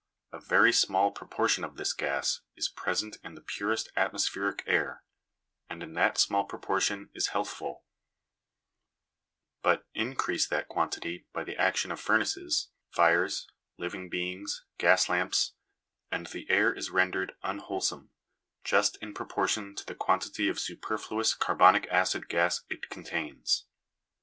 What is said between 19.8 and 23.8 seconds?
the quantity of superfluous carbonic acid gas it contains.